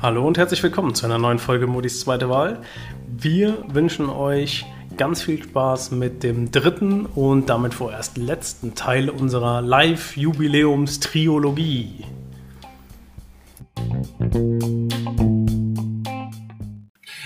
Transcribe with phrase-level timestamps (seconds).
[0.00, 2.62] Hallo und herzlich willkommen zu einer neuen Folge Modis zweite Wahl.
[3.06, 4.64] Wir wünschen euch
[4.96, 12.06] ganz viel Spaß mit dem dritten und damit vorerst letzten Teil unserer Live-Jubiläums-Triologie.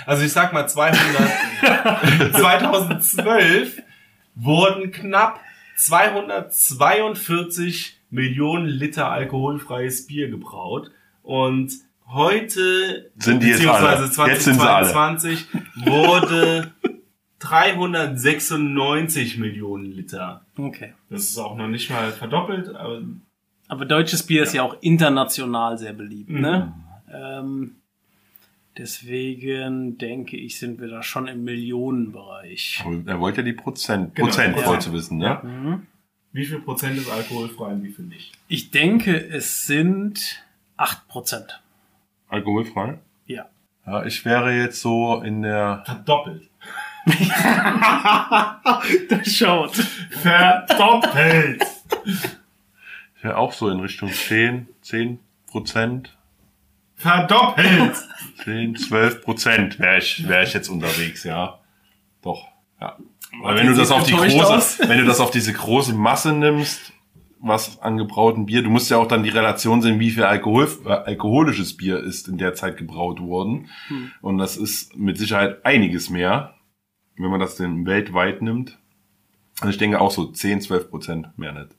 [0.06, 3.80] Also ich sag mal 200, 2012
[4.34, 5.38] wurden knapp
[5.76, 10.90] 242 Millionen Liter alkoholfreies Bier gebraut
[11.22, 11.72] und
[12.08, 14.04] heute Sind die jetzt beziehungsweise?
[14.04, 14.30] Jetzt alle.
[14.38, 15.46] 2022
[15.84, 16.72] wurde
[17.40, 20.44] 396 Millionen Liter.
[20.56, 20.94] Okay.
[21.10, 23.02] Das ist auch noch nicht mal verdoppelt, aber
[23.68, 26.40] Aber deutsches Bier ist ja auch international sehr beliebt, Mhm.
[26.40, 26.72] ne?
[27.12, 27.76] Ähm,
[28.78, 32.84] deswegen denke ich, sind wir da schon im Millionenbereich.
[33.06, 34.28] Er wollte ja die Prozent, Genau.
[34.28, 34.66] Prozent Ja.
[34.66, 35.82] wollte wissen, ne?
[36.36, 38.32] Wie viel Prozent ist alkoholfrei und wie viel nicht?
[38.46, 40.44] Ich denke, es sind
[40.76, 41.48] 8%.
[42.28, 42.98] Alkoholfrei?
[43.26, 43.46] Ja.
[43.86, 46.48] Ja, ich wäre jetzt so in der, Verdoppelt.
[49.08, 49.74] Das schaut.
[50.10, 51.64] Verdoppelt!
[53.16, 56.16] ich wäre auch so in Richtung 10, 10 Prozent,
[56.96, 57.96] Verdoppelt!
[58.44, 61.58] 10, 12 Prozent wäre ich, wäre ich jetzt unterwegs, ja.
[62.22, 62.46] Doch,
[62.80, 62.96] ja.
[63.42, 64.78] Weil wenn du das auf die große, aus.
[64.86, 66.92] wenn du das auf diese große Masse nimmst,
[67.40, 70.68] was an gebrautem Bier, du musst ja auch dann die Relation sehen, wie viel Alkohol,
[70.86, 73.70] äh, alkoholisches Bier ist in der Zeit gebraut worden.
[73.88, 74.12] Hm.
[74.20, 76.54] Und das ist mit Sicherheit einiges mehr,
[77.16, 78.78] wenn man das denn weltweit nimmt.
[79.60, 81.70] Also ich denke auch so 10, 12 Prozent mehr nicht.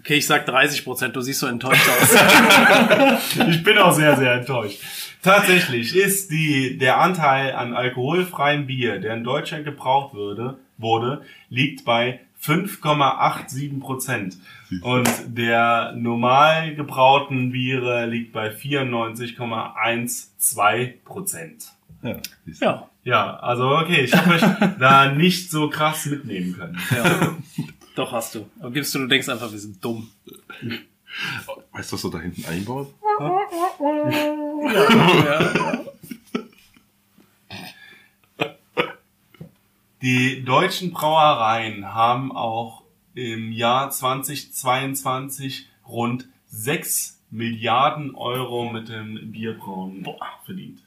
[0.00, 1.08] Okay, ich sag 30%.
[1.08, 2.14] Du siehst so enttäuscht aus.
[3.48, 4.80] Ich bin auch sehr, sehr enttäuscht.
[5.24, 11.84] Tatsächlich ist die, der Anteil an alkoholfreiem Bier, der in Deutschland gebraucht würde, wurde, liegt
[11.84, 14.36] bei 5,87 Prozent.
[14.82, 21.72] Und der normal gebrauten Biere liegt bei 94,12 Prozent.
[22.02, 22.16] Ja,
[22.60, 22.88] ja.
[23.04, 24.42] Ja, also okay, ich habe euch
[24.78, 26.80] da nicht so krass mitnehmen können.
[26.90, 27.36] ja.
[27.94, 28.48] Doch hast du.
[28.60, 30.10] Aber gibst du, du denkst einfach, wir sind dumm.
[31.72, 32.44] Weißt du, was du da hinten
[34.68, 35.86] einbaut?
[40.02, 42.82] Die deutschen Brauereien haben auch
[43.14, 50.06] im Jahr 2022 rund 6 Milliarden Euro mit dem Bierbrauen
[50.44, 50.80] verdient.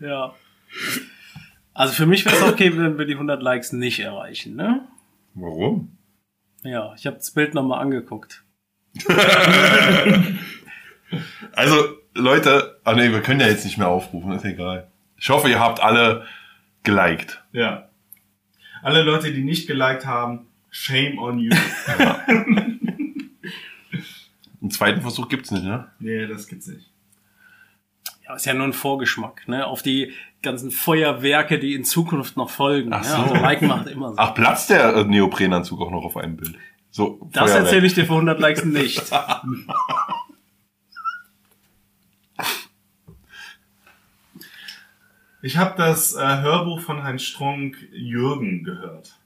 [0.00, 0.34] ja.
[1.72, 4.86] Also für mich wäre es okay, wenn wir die 100 Likes nicht erreichen, ne?
[5.32, 5.96] Warum?
[6.62, 8.42] Ja, ich habe das Bild nochmal angeguckt.
[11.56, 14.90] Also, Leute, ah nee, wir können ja jetzt nicht mehr aufrufen, ist egal.
[15.16, 16.26] Ich hoffe, ihr habt alle
[16.82, 17.42] geliked.
[17.52, 17.88] Ja.
[18.82, 21.50] Alle Leute, die nicht geliked haben, shame on you.
[24.60, 25.90] Einen zweiten Versuch gibt's nicht, ne?
[25.98, 26.90] nee, das gibt's nicht.
[28.26, 29.66] Ja, ist ja nur ein Vorgeschmack, ne?
[29.66, 32.92] Auf die ganzen Feuerwerke, die in Zukunft noch folgen.
[32.92, 33.16] Ach so.
[33.16, 34.18] Also Mike macht immer so.
[34.18, 36.58] Ach, platzt der Neoprenanzug auch noch auf einem Bild?
[36.96, 39.02] So, das erzähle ich dir für 100 Likes nicht.
[45.42, 49.16] Ich habe das äh, Hörbuch von Heinz Strunk Jürgen gehört.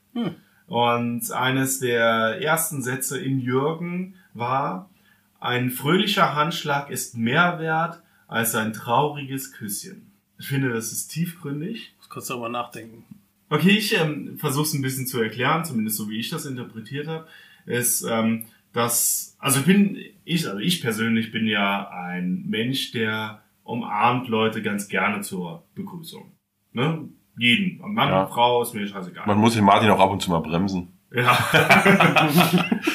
[0.66, 4.90] Und eines der ersten Sätze in Jürgen war,
[5.38, 10.12] ein fröhlicher Handschlag ist mehr wert als ein trauriges Küsschen.
[10.38, 11.94] Ich finde, das ist tiefgründig.
[11.96, 13.04] Muss kurz darüber nachdenken.
[13.48, 17.06] Okay, ich ähm, versuche es ein bisschen zu erklären, zumindest so wie ich das interpretiert
[17.06, 17.26] habe,
[17.66, 23.42] ist, ähm, dass, also ich bin, ich, also ich persönlich bin ja ein Mensch, der
[23.64, 26.32] umarmt Leute ganz gerne zur Begrüßung.
[26.72, 27.08] Ne?
[27.38, 27.80] Jeden.
[27.94, 28.26] Mann, Ja.
[28.26, 29.26] Frau, ist mir scheißegal.
[29.26, 30.88] Man muss den Martin auch ab und zu mal bremsen.
[31.12, 31.30] ja.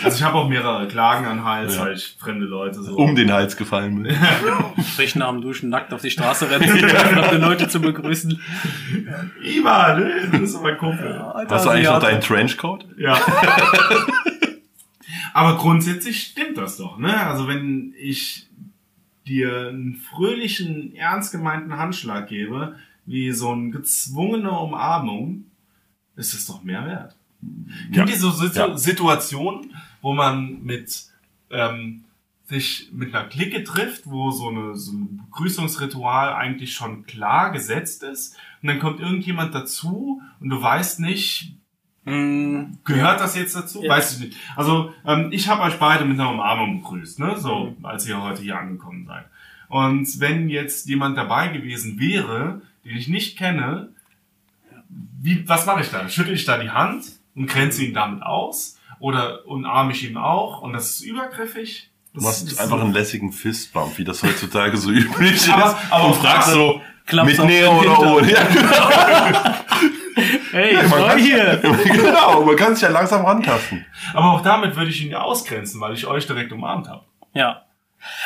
[0.03, 1.81] also ich habe auch mehrere Klagen an Hals, Ja.
[1.85, 2.95] weil ich fremde Leute so.
[2.95, 4.15] Um den Hals gefallen bin.
[4.93, 8.39] Sprich nach dem Duschen nackt auf die Straße rennen, um fremde Leute zu begrüßen.
[9.43, 10.27] Ivan, ne?
[10.39, 11.11] bist doch mein Kumpel.
[11.17, 12.85] Alter, Hast du eigentlich noch deinen Trenchcoat?
[12.97, 13.17] Ja.
[15.35, 17.27] Aber grundsätzlich stimmt das doch, ne?
[17.27, 18.47] Also wenn ich
[19.27, 25.43] dir einen fröhlichen, ernst gemeinten Handschlag gebe, wie so eine gezwungene Umarmung,
[26.15, 27.17] ist es doch mehr wert.
[27.91, 28.05] Ja.
[28.05, 28.77] Gibt es so Situ Ja.
[28.77, 31.03] Situationen, wo man mit
[31.49, 32.05] ähm,
[32.45, 38.03] sich mit einer Clique trifft, wo so, eine, so ein Begrüßungsritual eigentlich schon klar gesetzt
[38.03, 41.57] ist und dann kommt irgendjemand dazu und du weißt nicht,
[42.05, 43.83] Hm, Gehört das jetzt dazu?
[43.83, 43.89] Ja.
[43.89, 44.37] Weiß ich nicht.
[44.55, 47.35] Also ähm, ich habe euch beide mit einer Umarmung begrüßt, ne?
[47.37, 49.25] So, als ihr heute hier angekommen seid.
[49.67, 53.89] Und wenn jetzt jemand dabei gewesen wäre, den ich nicht kenne,
[55.21, 56.07] wie, was mache ich da?
[56.07, 57.05] Schüttel ich da die Hand
[57.35, 58.77] und grenze ihn damit aus?
[58.99, 60.61] Oder umarme ich ihn auch?
[60.61, 61.89] Und das ist übergriffig?
[62.13, 65.49] Du Das machst ist einfach so- einen lässigen Fistbump, wie das heutzutage so üblich ist.
[65.51, 66.79] Aber- aber und fragst so,
[67.23, 68.31] mit den oder ohne.
[68.31, 69.55] Ja, genau.
[70.55, 71.61] hey, man Freu kann- hier!
[71.83, 73.85] genau, man kann sich ja langsam rantasten.
[74.13, 77.03] Aber auch damit würde ich ihn ja ausgrenzen, weil ich euch direkt umarmt habe.
[77.33, 77.61] Ja.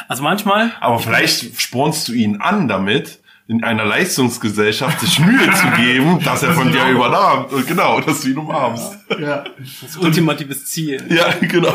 [0.07, 5.67] Also manchmal, Aber vielleicht spornst du ihn an damit, in einer Leistungsgesellschaft sich Mühe zu
[5.81, 7.47] geben, dass er von dir übernahm.
[7.67, 8.95] Genau, dass du ihn umarmst.
[9.19, 9.43] Ja.
[9.81, 11.03] das ultimatives Ziel.
[11.09, 11.73] Ja, genau.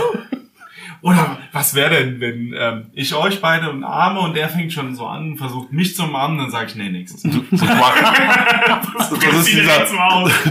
[1.04, 5.06] Oder was wäre denn, wenn ähm, ich euch beide umarme und der fängt schon so
[5.06, 9.86] an, versucht mich zu umarmen, dann sage ich, nee, so, das, ist dieser,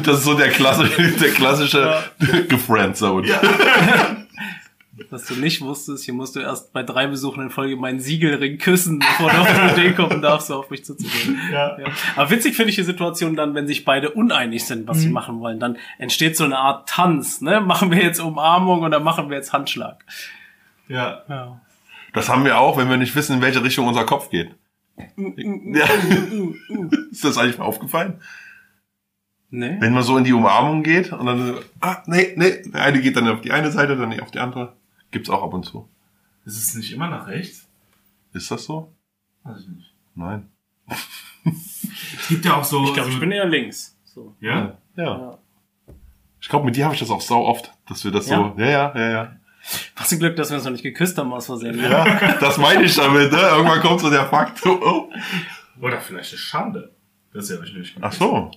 [0.03, 2.03] das ist so der klassische, der klassische
[2.47, 3.27] Gefriendzone.
[3.27, 3.41] Ja.
[5.09, 8.59] Was du nicht wusstest, hier musst du erst bei drei Besuchen in Folge meinen Siegelring
[8.59, 11.39] küssen, bevor du auf die Idee kommen darfst, so auf mich zuzugehen.
[11.51, 11.79] Ja.
[11.79, 11.85] Ja.
[12.15, 15.13] Aber witzig finde ich die Situation dann, wenn sich beide uneinig sind, was sie Mhm.
[15.13, 15.59] machen wollen.
[15.59, 17.41] Dann entsteht so eine Art Tanz.
[17.41, 17.59] Ne?
[17.59, 20.05] Machen wir jetzt Umarmung oder machen wir jetzt Handschlag?
[20.93, 21.23] Ja.
[21.27, 21.61] Ja.
[22.13, 24.55] Das haben wir auch, wenn wir nicht wissen, in welche Richtung unser Kopf geht.
[25.17, 25.85] Ja.
[27.11, 28.21] Ist das eigentlich mal aufgefallen?
[29.49, 29.77] Ne?
[29.79, 33.15] Wenn man so in die Umarmung geht und dann, ah, nee, nee, der eine geht
[33.15, 34.75] dann auf die eine Seite, dann auf die andere.
[35.11, 35.87] Gibt's auch ab und zu.
[36.45, 37.67] Ist es nicht immer nach rechts?
[38.33, 38.91] Ist das so?
[39.43, 39.93] Weiß ich nicht.
[40.15, 40.49] Nein.
[41.45, 42.83] Es gibt ja auch so.
[42.85, 43.97] Ich glaube, so, ich bin eher links.
[44.05, 44.35] So.
[44.39, 44.77] Ja?
[44.95, 45.03] Ja.
[45.03, 45.37] Ja.
[46.41, 48.65] Ich glaube, mit dir habe ich das auch sau oft, dass wir das so, ja,
[48.65, 49.35] ja, ja, ja.
[49.95, 51.77] Was ein Glück, dass wir uns noch nicht geküsst haben aus Versehen.
[51.77, 51.89] ne?
[51.89, 53.39] Ja, das meine ich damit, ne?
[53.39, 54.65] Irgendwann kommt so der Fakt.
[54.65, 55.09] Oh.
[55.81, 56.91] Oder vielleicht eine Schande,
[57.33, 58.51] dass ihr euch nicht Ach so.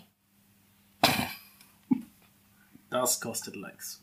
[2.90, 4.00] Das kostet Likes.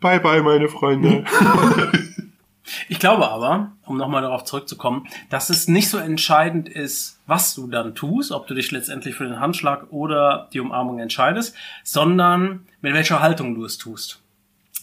[0.00, 1.24] Bye, bye, meine Freunde.
[2.88, 7.66] Ich glaube aber, um nochmal darauf zurückzukommen, dass es nicht so entscheidend ist, was du
[7.66, 12.94] dann tust, ob du dich letztendlich für den Handschlag oder die Umarmung entscheidest, sondern mit
[12.94, 14.21] welcher Haltung du es tust.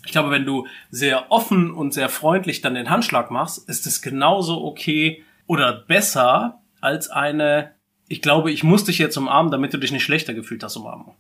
[0.10, 4.02] Ich glaube, wenn du sehr offen und sehr freundlich dann den Handschlag machst, ist es
[4.02, 7.74] genauso okay oder besser als eine,
[8.08, 11.14] ich glaube, ich muss dich jetzt umarmen, damit du dich nicht schlechter gefühlt hast, Umarmung.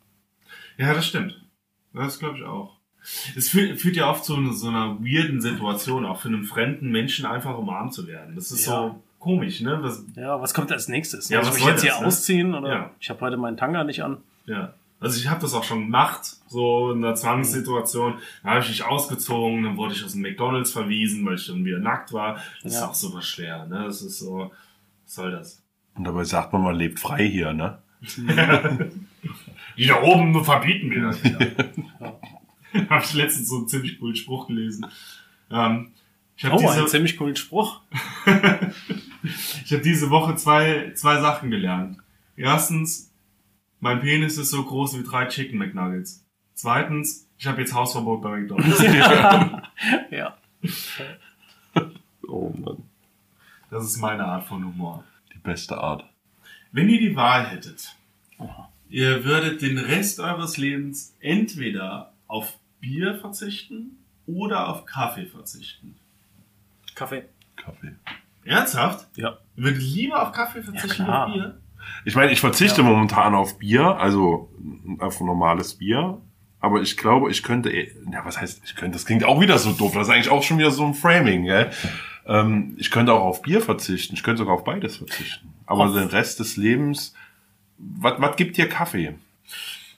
[0.80, 1.40] Ja, das stimmt.
[1.94, 2.78] Das glaube ich auch.
[3.38, 6.90] Es führt, führt ja oft zu einer- so einer weirden Situation, auch für einen fremden
[6.90, 8.34] Menschen einfach umarmt zu werden.
[8.36, 8.72] Das ist Ja.
[8.72, 9.80] so komisch, ne?
[9.84, 11.30] Das, Ja, was kommt als nächstes?
[11.30, 12.08] Ja, Muss was ich soll jetzt hier das, ne?
[12.08, 12.92] ausziehen oder Ja.
[13.00, 14.18] ich habe heute meinen Tanga nicht an?
[14.48, 14.74] ja.
[15.02, 18.16] Also ich habe das auch schon gemacht, so in einer Zwangssituation.
[18.44, 21.64] Da habe ich mich ausgezogen, dann wurde ich aus dem McDonalds verwiesen, weil ich dann
[21.64, 22.36] wieder nackt war.
[22.64, 22.88] Das ist Ja.
[22.88, 23.84] auch super schwer, ne?
[23.86, 24.52] Das ist so,
[25.06, 25.64] was soll das?
[25.96, 27.80] Und dabei sagt man, man lebt frei hier, ne?
[29.78, 31.40] Die da oben verbieten mir das wieder.
[32.90, 34.86] Habe ich letztens so einen ziemlich coolen Spruch gelesen.
[35.50, 35.92] Ähm,
[36.38, 37.82] ich habe Oh, diese, einen ziemlich coolen Spruch.
[39.66, 41.98] ich hab diese Woche zwei, zwei Sachen gelernt.
[42.38, 43.09] Erstens,
[43.80, 46.26] mein Penis ist so groß wie drei Chicken McNuggets.
[46.54, 48.84] Zweitens, ich habe jetzt Hausverbot bei McDonalds.
[50.12, 50.38] Ja.
[52.28, 52.84] Oh Mann.
[53.72, 55.04] Das ist meine Art von Humor.
[55.34, 56.04] Die beste Art.
[56.72, 57.96] Wenn ihr die Wahl hättet,
[58.90, 65.96] ihr würdet den Rest eures Lebens entweder auf Bier verzichten oder auf Kaffee verzichten.
[66.96, 67.24] Kaffee.
[67.56, 67.96] Kaffee.
[68.44, 69.08] Ernsthaft?
[69.18, 69.38] Ja.
[69.56, 71.26] Ihr würdet lieber auf Kaffee verzichten klar.
[71.28, 71.62] als Bier?
[72.06, 74.50] Ich meine, ich verzichte momentan auf Bier, also
[75.00, 76.20] auf normales Bier.
[76.62, 79.58] Aber ich glaube, ich könnte, eh- ja, was heißt, ich könnte, das klingt auch wieder
[79.58, 79.94] so doof.
[79.94, 81.72] Das ist eigentlich auch schon wieder so ein Framing, gell?
[82.28, 84.16] Ähm, ich könnte auch auf Bier verzichten.
[84.16, 85.54] Ich könnte sogar auf beides verzichten.
[85.66, 87.14] Aber Auf- den Rest des Lebens,
[87.78, 89.16] was, was gibt dir Kaffee?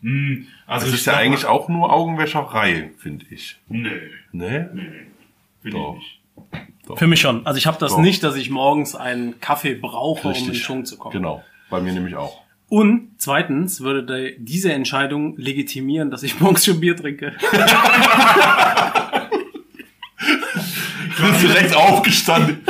[0.01, 3.57] Hm, also Das ist ja eigentlich mal- auch nur Augenwäscherei, finde ich.
[3.67, 3.89] Nö,
[4.31, 4.69] Ne?
[4.73, 4.91] nö.
[5.63, 5.95] Will Doch.
[5.97, 6.21] ich
[6.53, 6.97] nicht.
[6.99, 7.45] Für mich schon.
[7.45, 7.99] Also ich habe das Doch.
[7.99, 10.63] nicht, dass ich morgens einen Kaffee brauche, um in Richtig.
[10.63, 11.13] Schwung zu kommen.
[11.13, 11.43] Genau.
[11.71, 12.43] Bei mir nämlich auch.
[12.69, 17.33] Und zweitens würde de- diese Entscheidung legitimieren, dass ich morgens schon Bier trinke.
[21.17, 22.61] Du bist direkt aufgestanden.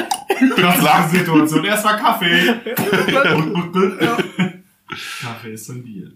[1.10, 1.64] Situation.
[1.66, 2.54] Erstmal Kaffee.
[5.22, 6.12] Kaffee ist ein Bier.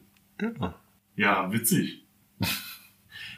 [1.16, 2.04] Ja, witzig.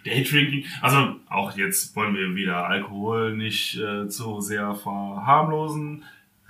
[0.06, 6.04] Daydrinking, also auch jetzt wollen wir wieder Alkohol nicht äh, zu sehr verharmlosen.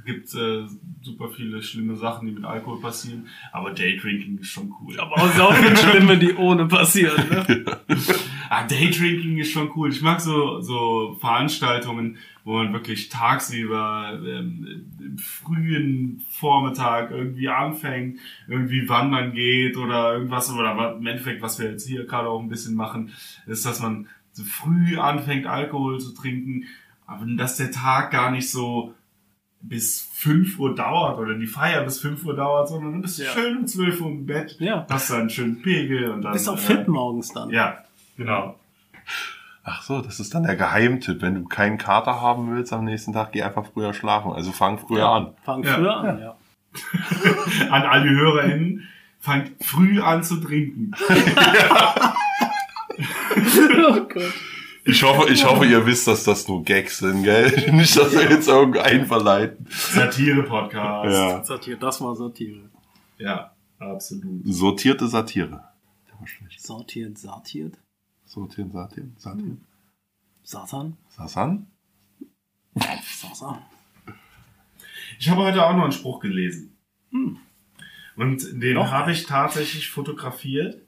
[0.08, 0.64] Es gibt äh,
[1.02, 4.98] super viele schlimme Sachen, die mit Alkohol passieren, aber Daydrinking ist schon cool.
[5.02, 7.28] Aber auch so viele Schlimme, die ohne passieren.
[7.30, 7.66] Ne?
[8.50, 9.92] Ah, Daydrinking ist schon cool.
[9.92, 18.20] Ich mag so, so Veranstaltungen, wo man wirklich tagsüber ähm, im frühen Vormittag irgendwie anfängt,
[18.48, 22.48] irgendwie wandern geht oder irgendwas, oder im Endeffekt, was wir jetzt hier gerade auch ein
[22.48, 23.12] bisschen machen,
[23.48, 26.64] ist, dass man so früh anfängt, Alkohol zu trinken,
[27.06, 28.94] aber dass der Tag gar nicht so
[29.69, 33.29] bis 5 Uhr dauert oder die Feier bis 5 Uhr dauert, sondern du bist Ja.
[33.31, 34.86] schön um 12 Uhr im Bett, Ja.
[34.89, 36.33] hast dann einen schönen Pegel und dann...
[36.33, 37.50] Bist auch äh, fit morgens dann.
[37.50, 37.77] ja,
[38.17, 38.57] genau.
[39.69, 41.21] Ach so, das ist dann der Geheimtipp.
[41.21, 44.31] Wenn du keinen Kater haben willst am nächsten Tag, geh einfach früher schlafen.
[44.31, 45.33] Also fang früher an.
[45.43, 45.74] Fang Ja.
[45.75, 46.36] früher an, ja.
[47.71, 48.88] An all die HörerInnen,
[49.19, 50.91] fangt früh an zu trinken.
[53.89, 54.33] oh Gott.
[54.88, 57.51] Ich hoffe, ich hoffe, ihr wisst, dass das nur Gags sind, gell?
[57.74, 59.67] Nicht, dass wir jetzt irgendeinen verleiten.
[59.70, 61.13] Satire-Podcast.
[61.13, 61.44] Ja.
[61.44, 62.70] Satire, das war Satire.
[63.17, 64.41] ja, absolut.
[64.46, 65.63] Sortierte Satire.
[66.08, 66.62] Der war schlecht.
[66.65, 67.77] Sortiert, satiert.
[68.25, 69.58] Sortieren, Satire, Satire.
[70.44, 70.98] Satan.
[71.10, 71.67] Sasan?
[72.75, 73.62] Sasa.
[75.20, 76.77] Ich habe heute auch noch einen Spruch gelesen.
[78.15, 80.82] Und den Noch habe ich tatsächlich fotografiert.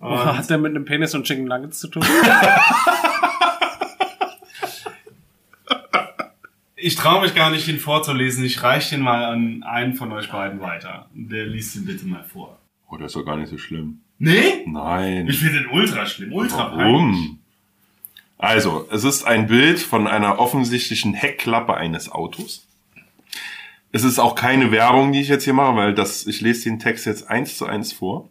[0.00, 2.04] Und Hat der mit einem Penis und Chicken Nuggets zu tun?
[6.86, 8.44] ich traue mich gar nicht, den vorzulesen.
[8.44, 11.10] Ich reiche den mal an einen von euch beiden weiter.
[11.12, 12.60] Der liest ihn bitte mal vor.
[12.88, 14.02] Oh, das ist doch gar nicht so schlimm.
[14.18, 14.62] Nee?
[14.66, 15.26] Nein.
[15.26, 16.32] Ich finde den ultra schlimm.
[16.32, 16.86] Ultra peinlich.
[16.86, 17.38] Warum?
[18.38, 22.68] Also, es ist ein Bild von einer offensichtlichen Heckklappe eines Autos.
[23.90, 26.78] Es ist auch keine Werbung, die ich jetzt hier mache, weil das, ich lese den
[26.78, 28.28] Text jetzt eins zu eins vor.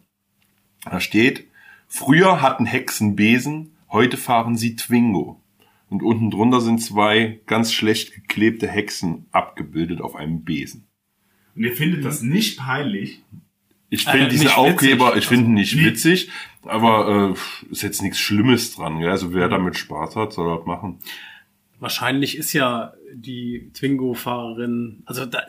[0.84, 1.46] Da steht,
[1.88, 5.42] früher hatten Hexen Besen, heute fahren sie Twingo.
[5.88, 10.86] Und unten drunter sind zwei ganz schlecht geklebte Hexen abgebildet auf einem Besen.
[11.54, 13.22] Und ihr findet das nicht peinlich?
[13.88, 15.18] Ich Äh, finde diese nicht Aufkleber, witzig.
[15.22, 16.30] ich finde ihn nicht witzig,
[16.64, 18.98] aber äh, ist jetzt nichts Schlimmes dran.
[18.98, 19.10] Gell?
[19.10, 20.98] Also wer damit Spaß hat, soll das machen.
[21.78, 25.42] Wahrscheinlich ist ja die Twingo-Fahrerin, also da,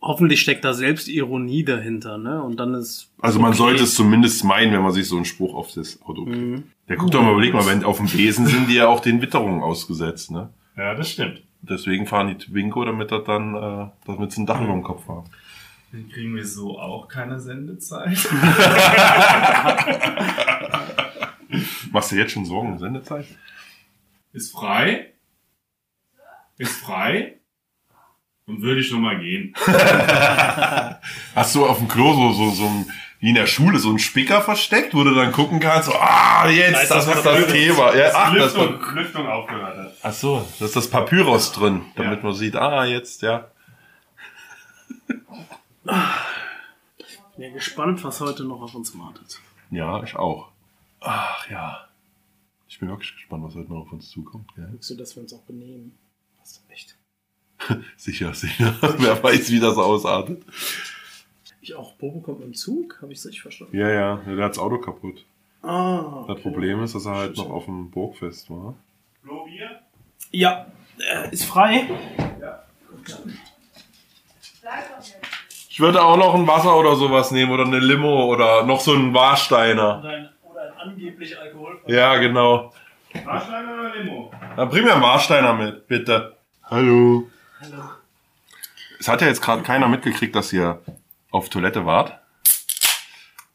[0.00, 2.42] hoffentlich steckt da selbst Ironie dahinter, ne?
[2.42, 3.10] Und dann ist.
[3.20, 3.58] Also man okay.
[3.58, 6.36] sollte es zumindest meinen, wenn man sich so einen Spruch auf das Auto kriegt.
[6.36, 6.64] Mhm.
[6.88, 9.20] Der guckt doch mal, überleg mal, wenn auf dem Besen sind die ja auch den
[9.20, 10.50] Witterungen ausgesetzt, ne?
[10.76, 11.42] Ja, das stimmt.
[11.60, 15.08] Deswegen fahren die Twingo, damit er dann, äh, damit sie ein Dach über dem Kopf
[15.08, 15.28] haben.
[15.90, 18.16] Dann kriegen wir so auch keine Sendezeit.
[21.90, 23.26] Machst du jetzt schon Sorgen um Sendezeit?
[24.32, 25.14] Ist frei.
[26.58, 27.37] Ist frei.
[28.48, 29.54] Und würde ich noch mal gehen.
[31.34, 32.90] Hast du auf dem Klo so, so, so ein,
[33.20, 36.48] wie in der Schule, so einen Spicker versteckt, wo du dann gucken kannst, so, ah,
[36.48, 37.94] jetzt, das, ist das Thema.
[37.94, 39.92] Ja, ach, das war, Lüftung, Lüftung aufgehört hat.
[40.02, 42.24] ach so, da ist das Papyrus drin, damit Ja.
[42.24, 43.48] man sieht, ah, jetzt, ja.
[45.84, 45.94] Bin
[47.44, 49.40] ja gespannt, was heute noch auf uns wartet.
[49.70, 50.48] Ja, ich auch.
[51.00, 51.86] Ach, ja.
[52.68, 54.54] Ich bin wirklich gespannt, was heute noch auf uns zukommt.
[54.54, 54.68] Gell?
[54.72, 55.96] Guckst du, dass wir uns auch benehmen?
[56.40, 56.97] Hast du nicht.
[57.96, 58.74] Sicher, sicher.
[58.98, 60.42] Wer weiß, wie das ausartet.
[61.60, 61.92] Ich auch.
[61.94, 62.98] Bobo kommt dem Zug?
[63.02, 63.76] Habe ich es richtig verstanden?
[63.76, 65.24] Ja, ja, der hat das Auto kaputt.
[65.62, 66.24] Ah.
[66.28, 68.74] Das Problem ist, dass er halt noch auf dem Burgfest war.
[69.22, 69.80] Flo, Bier?
[70.30, 70.66] Ja,
[70.98, 71.88] äh, ist frei.
[75.68, 78.92] Ich würde auch noch ein Wasser oder sowas nehmen oder eine Limo oder noch so
[78.92, 80.00] einen Warsteiner.
[80.00, 81.80] Oder ein, oder ein angeblich Alkohol.
[81.86, 82.72] Ja, genau.
[83.24, 84.32] Warsteiner oder Limo?
[84.56, 86.36] Dann bring mir einen Warsteiner mit, bitte.
[86.64, 87.28] Hallo.
[87.60, 87.82] Hallo.
[89.00, 90.80] Es hat ja jetzt gerade keiner mitgekriegt, dass ihr
[91.30, 92.20] auf Toilette wart.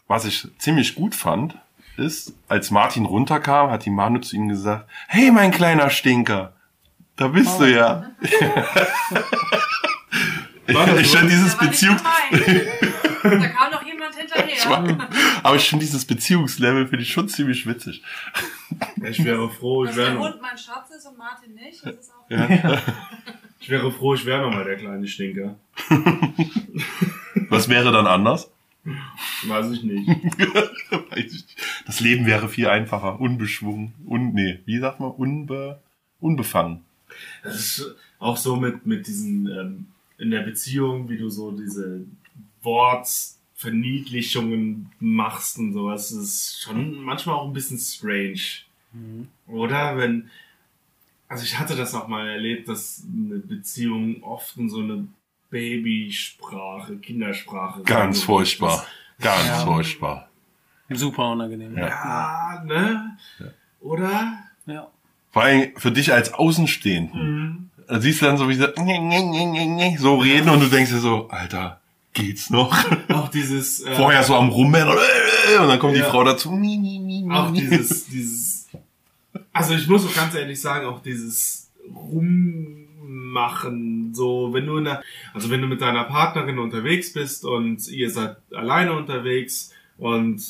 [0.07, 1.55] Was ich ziemlich gut fand,
[1.95, 6.53] ist, als Martin runterkam, hat die Manu zu ihm gesagt, hey, mein kleiner Stinker,
[7.15, 8.11] da bist du ja.
[10.67, 12.03] War das ich finde dieses Beziehungs...
[12.03, 15.07] Da kam noch jemand hinterher.
[15.43, 18.03] Aber ich finde dieses Beziehungslevel finde ich schon ziemlich witzig.
[19.01, 21.85] Ich wäre froh, ich Dass der wäre noch, Hund mein Schatz ist und Martin nicht,
[21.85, 22.27] das ist auch...
[23.63, 25.57] ich wäre froh, ich wäre noch mal der kleine Stinker.
[27.47, 28.51] Was wäre dann anders?
[29.47, 30.05] Weiß ich nicht.
[30.09, 31.55] Weiß ich nicht.
[31.85, 35.79] Das Leben wäre viel einfacher, unbeschwungen, un, nee, wie sagt man, unbe,
[36.19, 36.81] unbefangen.
[37.41, 39.85] Das ist auch so mit, mit diesen, ähm,
[40.17, 42.01] in der Beziehung, wie du so diese
[42.63, 48.41] Wortverniedlichungen machst und sowas, das ist schon manchmal auch ein bisschen strange.
[49.47, 50.29] Oder wenn,
[51.33, 55.07] also ich hatte das auch mal erlebt, dass eine Beziehung oft in so eine
[55.49, 57.81] Babysprache, Kindersprache.
[57.83, 58.83] Ganz furchtbar.
[59.17, 59.23] ist.
[59.23, 59.65] Ganz Ja.
[59.65, 60.29] furchtbar.
[60.91, 61.77] Super unangenehm.
[61.77, 61.87] Ja.
[61.87, 63.17] Ja, ne?
[63.81, 64.37] Oder?
[64.65, 64.87] Ja.
[65.31, 67.71] Vor allem für dich als Außenstehenden.
[67.87, 71.81] Da siehst du dann so wie sie so reden und du denkst dir so, Alter,
[72.13, 72.71] geht's noch?
[73.09, 76.09] Auch dieses, äh, Vorher so am Rummeln und dann kommt die Ja.
[76.09, 76.49] Frau dazu.
[77.31, 78.62] auch dieses, dieses,
[79.53, 82.93] also ich muss auch ganz ehrlich sagen, auch dieses Rummachen,
[84.13, 88.09] so, wenn du in der, also wenn du mit deiner Partnerin unterwegs bist und ihr
[88.09, 90.41] seid alleine unterwegs und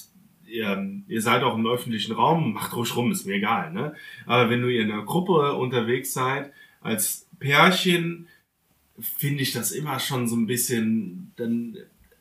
[0.48, 3.94] ihr, ihr seid auch im öffentlichen Raum, macht ruhig rum, ist mir egal, ne?
[4.26, 8.28] Aber wenn du in einer Gruppe unterwegs seid, als Pärchen,
[9.00, 11.76] finde ich das immer schon so ein bisschen, dann,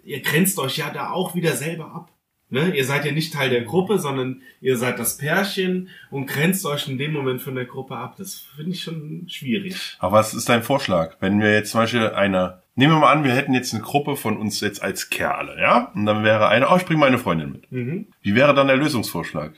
[0.05, 2.11] ihr grenzt euch ja da auch wieder selber ab.
[2.53, 2.77] Ne?
[2.77, 6.87] Ihr seid ja nicht Teil der Gruppe, sondern ihr seid das Pärchen und grenzt euch
[6.87, 8.17] in dem Moment von der Gruppe ab.
[8.19, 9.97] Das finde ich schon schwierig.
[9.99, 11.17] Aber was ist dein Vorschlag?
[11.21, 14.17] Wenn wir jetzt zum Beispiel eine, nehmen wir mal an, wir hätten jetzt eine Gruppe
[14.17, 15.91] von uns jetzt als Kerle, ja?
[15.95, 17.73] Und dann wäre eine, oh, ich bringe meine Freundin mit.
[17.73, 18.09] Mhm.
[18.21, 19.55] Wie wäre dann der Lösungsvorschlag?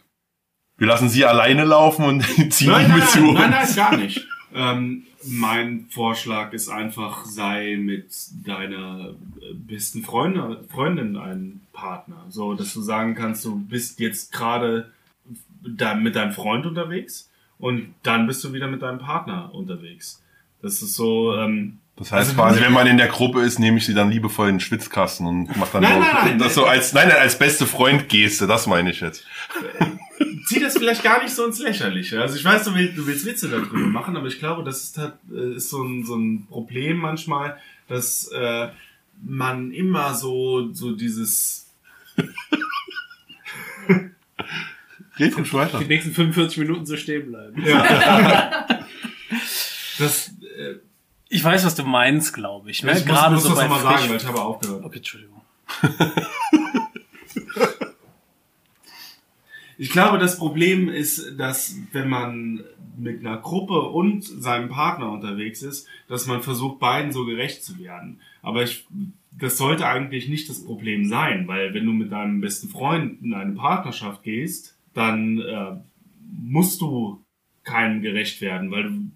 [0.79, 3.21] Wir lassen sie alleine laufen und ziehen Nein, ihn nein, mit zu.
[3.21, 4.25] nein, nein, nein, gar nicht.
[4.55, 8.07] Ähm, mein Vorschlag ist einfach, sei mit
[8.47, 12.25] deiner äh, besten Freundin, Freundin ein Partner.
[12.31, 14.91] So, dass du sagen kannst, du bist jetzt gerade
[15.63, 20.23] da mit deinem Freund unterwegs und dann bist du wieder mit deinem Partner unterwegs.
[20.63, 23.79] Das ist so, ähm, Das heißt Also, quasi, wenn man in der Gruppe ist, nehme
[23.79, 26.55] ich sie dann liebevoll in den Schwitzkasten und mach dann Nein, so, nein, nein, das
[26.55, 29.25] so als, nein, nein, als beste Freund Geste, das meine ich jetzt.
[30.47, 32.21] zieh das vielleicht gar nicht so ins Lächerliche.
[32.21, 34.99] Also ich weiß, du willst, du willst Witze darüber machen, aber ich glaube, das ist,
[34.99, 37.59] halt, äh, ist so, ein, so ein Problem manchmal,
[37.89, 38.69] dass äh,
[39.23, 41.64] man immer so, so dieses...
[45.19, 45.79] Red ruhig weiter.
[45.79, 47.65] Die nächsten 45 Minuten so stehen bleiben.
[49.97, 50.75] Das, äh,
[51.29, 52.83] Ich weiß, was du meinst, glaube ich.
[52.83, 52.91] Ne?
[52.93, 54.85] ich muss, Gerade muss so das nochmal sagen, weil ich habe aufgehört.
[54.85, 55.41] Okay, Entschuldigung.
[59.77, 62.63] Ich glaube, das Problem ist, dass wenn man
[62.97, 67.79] mit einer Gruppe und seinem Partner unterwegs ist, dass man versucht, beiden so gerecht zu
[67.79, 68.21] werden.
[68.41, 68.87] Aber ich,
[69.39, 73.35] das sollte eigentlich nicht das Problem sein, weil wenn du mit deinem besten Freund in
[73.35, 75.77] eine Partnerschaft gehst, dann äh,
[76.41, 77.25] musst du
[77.65, 79.11] keinem gerecht werden, weil du,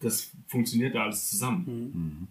[0.00, 2.28] das funktioniert ja alles zusammen.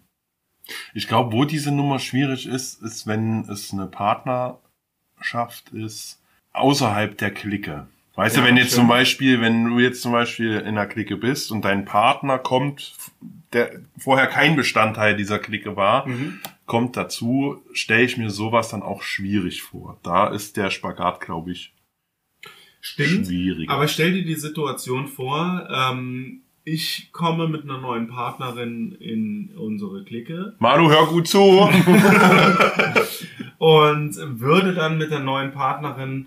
[0.93, 6.21] Ich glaube, wo diese Nummer schwierig ist, ist, wenn es eine Partnerschaft ist
[6.53, 7.87] außerhalb der Clique.
[8.17, 8.80] Weißt Ja, du, wenn jetzt stimmt.
[8.82, 12.95] zum Beispiel, wenn du jetzt zum Beispiel in einer Clique bist und dein Partner kommt,
[13.53, 16.39] der vorher kein Bestandteil dieser Clique war, Mhm.
[16.65, 19.99] kommt dazu, stelle ich mir sowas dann auch schwierig vor.
[20.03, 21.73] Da ist der Spagat, glaube ich,
[22.82, 23.27] Stimmt.
[23.27, 23.69] schwierig.
[23.69, 30.03] Aber stell dir die Situation vor, ähm, ich komme mit einer neuen Partnerin in unsere
[30.03, 31.39] Clique Manu, hör gut zu.
[33.60, 36.25] und würde dann mit der neuen Partnerin,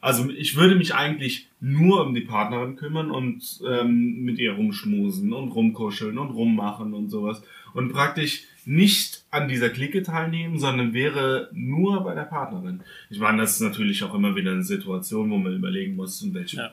[0.00, 5.32] also ich würde mich eigentlich nur um die Partnerin kümmern und ähm, mit ihr rumschmusen
[5.32, 7.42] und rumkuscheln und rummachen und sowas
[7.74, 12.80] und praktisch nicht an dieser Clique teilnehmen, sondern wäre nur bei der Partnerin.
[13.10, 16.34] Ich meine, das ist natürlich auch immer wieder eine Situation, wo man überlegen muss, in
[16.34, 16.72] welchem Ja.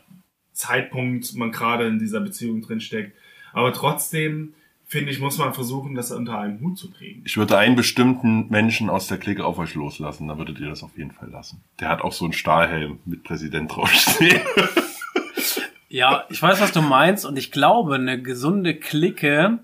[0.51, 3.15] Zeitpunkt man gerade in dieser Beziehung drin steckt.
[3.53, 4.53] Aber trotzdem,
[4.85, 7.23] finde ich, muss man versuchen, das unter einem Hut zu kriegen.
[7.25, 10.83] Ich würde einen bestimmten Menschen aus der Clique auf euch loslassen, da würdet ihr das
[10.83, 11.63] auf jeden Fall lassen.
[11.79, 14.41] Der hat auch so einen Stahlhelm mit Präsident draufstehen.
[15.95, 19.59] Ja, ich weiß, was du meinst und ich glaube, eine gesunde Clique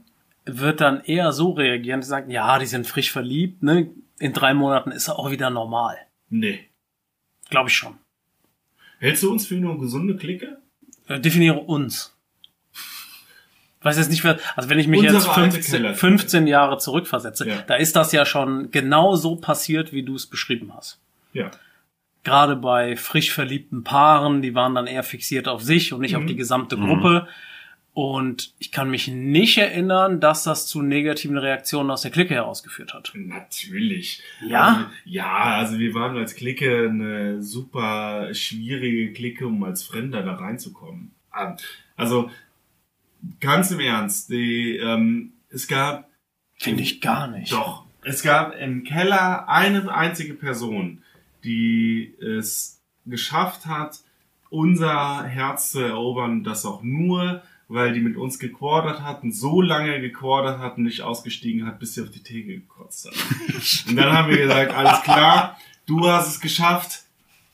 [0.45, 3.89] wird dann eher so reagieren, die sagen, ja, die sind frisch verliebt, ne?
[4.17, 5.97] In drei Monaten ist er auch wieder normal.
[6.29, 6.69] Nee.
[7.49, 7.95] Glaube ich schon.
[8.99, 10.57] Hältst du uns für eine gesunde Clique?
[11.09, 12.10] Äh, definiere uns.
[13.83, 17.47] Weiß jetzt nicht, also wenn ich mich Unsere jetzt alte 15, Keller- 15 Jahre zurückversetze,
[17.47, 17.63] Ja.
[17.67, 20.99] da ist das ja schon genau so passiert, wie du es beschrieben hast.
[21.33, 21.51] Ja.
[22.23, 26.25] Gerade bei frisch verliebten Paaren, die waren dann eher fixiert auf sich und nicht auf
[26.25, 27.27] die gesamte Gruppe.
[27.93, 32.93] Und ich kann mich nicht erinnern, dass das zu negativen Reaktionen aus der Clique herausgeführt
[32.93, 33.11] hat.
[33.15, 34.21] Natürlich.
[34.47, 34.67] Ja?
[34.67, 40.35] Also, ja, also wir waren als Clique eine super schwierige Clique, um als Fremder da
[40.35, 41.11] reinzukommen.
[41.31, 41.57] Ah,
[41.97, 42.29] Also
[43.39, 46.09] ganz im Ernst, die, ähm, es gab
[46.61, 47.51] Finde ich gar nicht.
[47.51, 47.85] Doch.
[48.03, 51.01] Es gab im Keller eine einzige Person,
[51.43, 53.99] die es geschafft hat,
[54.51, 60.01] unser Herz zu erobern, das auch nur, weil die mit uns gequordert hatten, so lange
[60.01, 63.13] gequordert hat und nicht ausgestiegen hat, bis sie auf die Theke gekotzt hat.
[63.87, 65.57] und dann haben wir gesagt, alles klar,
[65.87, 67.05] du hast es geschafft,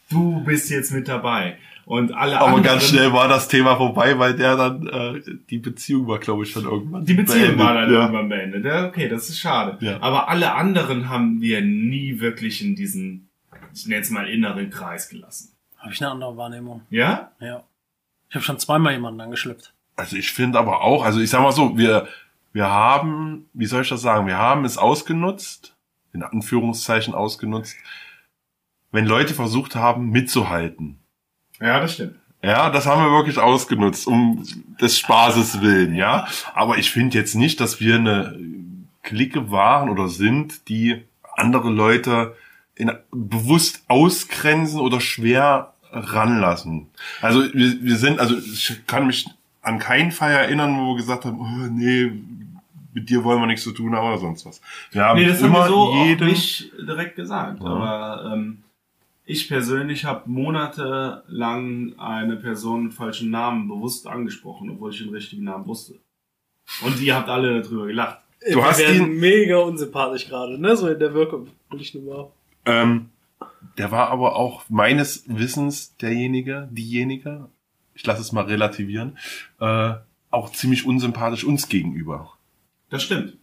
[0.09, 1.57] du bist jetzt mit dabei.
[1.87, 5.57] Und alle Aber anderen, ganz schnell war das Thema vorbei, weil der dann, äh, die
[5.57, 7.05] Beziehung war, glaube ich, schon irgendwann.
[7.05, 7.65] Die Beziehung beendet.
[7.65, 8.01] war dann ja.
[8.01, 8.65] irgendwann beendet.
[8.65, 9.77] Ja, okay, das ist schade.
[9.79, 9.97] Ja.
[10.01, 13.29] Aber alle anderen haben wir nie wirklich in diesen,
[13.73, 15.55] ich nenne es mal, inneren Kreis gelassen.
[15.77, 16.81] Habe ich eine andere Wahrnehmung.
[16.89, 17.31] Ja?
[17.39, 17.63] Ja.
[18.27, 19.73] Ich habe schon zweimal jemanden angeschleppt.
[19.95, 22.05] Also ich finde aber auch, also ich sag mal so, wir,
[22.51, 25.73] wir haben, wie soll ich das sagen, wir haben es ausgenutzt,
[26.11, 27.77] in Anführungszeichen ausgenutzt,
[28.91, 30.99] wenn Leute versucht haben, mitzuhalten.
[31.59, 32.15] Ja, das stimmt.
[32.43, 34.43] Ja, das haben wir wirklich ausgenutzt, um
[34.79, 36.27] des Spaßes willen, ja.
[36.53, 38.37] Aber ich finde jetzt nicht, dass wir eine
[39.01, 41.03] Clique waren oder sind, die
[41.35, 42.35] andere Leute
[42.75, 46.87] in, bewusst ausgrenzen oder schwer ranlassen.
[47.21, 49.27] Also wir, wir sind, also ich kann mich
[49.61, 52.11] an keinen Fall erinnern, wo wir gesagt haben, oh, nee,
[52.93, 54.61] mit dir wollen wir nichts zu tun haben oder sonst was.
[54.91, 57.61] Wir haben Nee, das haben immer wir so auch jedem, nicht direkt gesagt.
[57.61, 57.67] Ja.
[57.67, 58.63] Aber ähm,
[59.29, 65.43] ich persönlich habe monatelang eine Person mit falschen Namen bewusst angesprochen, obwohl ich den richtigen
[65.43, 65.95] Namen wusste.
[66.81, 68.19] Und ihr habt alle darüber gelacht.
[68.51, 70.75] Du hast ihn- mega unsympathisch gerade, ne?
[70.77, 71.49] So in der Wirkung.
[71.69, 72.31] Will ich nur mal.
[72.65, 73.09] Ähm,
[73.77, 77.49] der war aber auch meines Wissens derjenige, diejenige,
[77.95, 79.17] ich lasse es mal relativieren,
[79.59, 79.93] äh,
[80.29, 82.33] auch ziemlich unsympathisch uns gegenüber.
[82.89, 83.37] Das stimmt.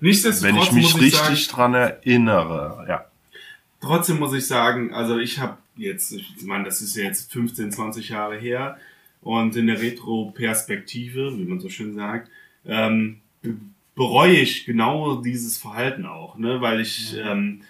[0.00, 3.04] Nichtsdestotrotz Wenn ich mich muss ich richtig sagen, dran erinnere, ja.
[3.82, 7.70] Trotzdem muss ich sagen, also ich habe jetzt, ich meine, das ist ja jetzt 15,
[7.72, 8.78] 20 Jahre her
[9.20, 12.30] und in der Retro-Perspektive, wie man so schön sagt,
[12.64, 13.56] ähm, be-
[13.94, 16.60] bereue ich genau dieses Verhalten auch, ne?
[16.60, 17.62] weil ich ähm,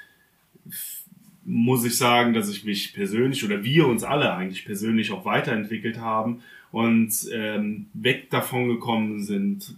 [1.45, 5.99] muss ich sagen, dass ich mich persönlich oder wir uns alle eigentlich persönlich auch weiterentwickelt
[5.99, 9.75] haben und ähm, weg davon gekommen sind,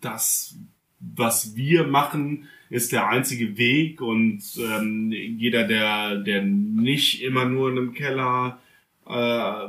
[0.00, 0.54] das,
[1.00, 7.70] was wir machen, ist der einzige Weg und ähm, jeder, der, der nicht immer nur
[7.70, 8.58] in einem Keller
[9.06, 9.68] äh,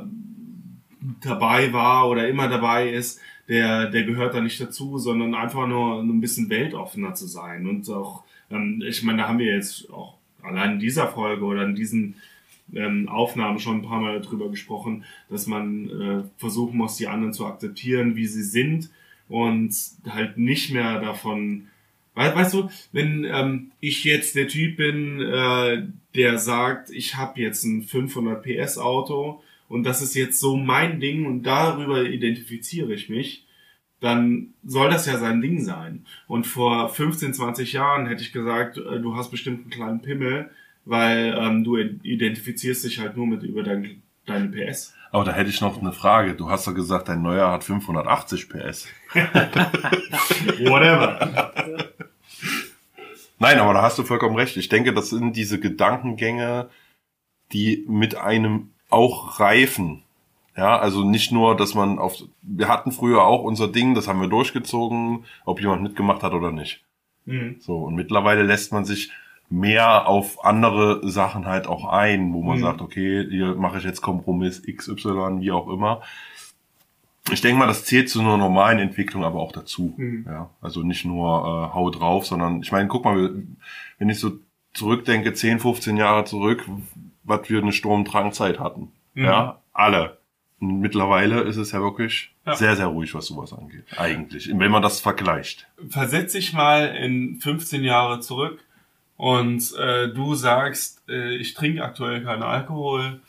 [1.22, 6.00] dabei war oder immer dabei ist, der, der gehört da nicht dazu, sondern einfach nur
[6.00, 7.66] ein bisschen weltoffener zu sein.
[7.66, 11.64] Und auch, ähm, ich meine, da haben wir jetzt auch allein in dieser Folge oder
[11.64, 12.16] in diesen
[12.74, 17.32] ähm, Aufnahmen schon ein paar Mal darüber gesprochen, dass man äh, versuchen muss, die anderen
[17.32, 18.90] zu akzeptieren, wie sie sind
[19.30, 19.74] und
[20.06, 21.68] halt nicht mehr davon
[22.14, 25.84] Wei- Weißt du, wenn ähm, ich jetzt der Typ bin, äh,
[26.16, 30.98] der sagt, ich habe jetzt ein 500 PS Auto und das ist jetzt so mein
[30.98, 33.46] Ding und darüber identifiziere ich mich,
[34.00, 36.04] dann soll das ja sein Ding sein.
[36.26, 40.50] Und vor 15, 20 Jahren hätte ich gesagt, äh, du hast bestimmt einen kleinen Pimmel,
[40.84, 44.94] weil ähm, du identifizierst dich halt nur mit über dein, deine PS.
[45.12, 46.34] Aber da hätte ich noch eine Frage.
[46.34, 48.86] Du hast doch gesagt, dein neuer hat 580 PS.
[50.64, 51.90] Whatever.
[53.38, 54.56] Nein, aber da hast du vollkommen recht.
[54.56, 56.68] Ich denke, das sind diese Gedankengänge,
[57.52, 60.02] die mit einem auch reifen.
[60.56, 64.20] Ja, also nicht nur, dass man auf, wir hatten früher auch unser Ding, das haben
[64.20, 66.84] wir durchgezogen, ob jemand mitgemacht hat oder nicht.
[67.24, 67.56] Mhm.
[67.60, 69.10] So, und mittlerweile lässt man sich
[69.50, 72.62] mehr auf andere Sachen halt auch ein, wo man Mhm.
[72.62, 76.00] sagt, okay, hier mache ich jetzt Kompromiss XY, wie auch immer.
[77.30, 79.94] Ich denke mal, das zählt zu einer normalen Entwicklung aber auch dazu.
[79.96, 80.24] Mhm.
[80.26, 83.42] Ja, also nicht nur äh, Hau drauf, sondern ich meine, guck mal,
[83.98, 84.32] wenn ich so
[84.72, 86.64] zurückdenke, 10, 15 Jahre zurück,
[87.24, 88.92] was wir eine Sturmdrangzeit hatten.
[89.14, 89.24] Mhm.
[89.24, 90.18] Ja, alle.
[90.60, 92.54] Und mittlerweile ist es ja wirklich Ja.
[92.54, 93.84] sehr, sehr ruhig, was sowas angeht.
[93.96, 95.68] Eigentlich, wenn man das vergleicht.
[95.88, 98.60] versetz dich mal in 15 Jahre zurück
[99.20, 103.20] und äh, du sagst, äh, ich trinke aktuell keinen Alkohol.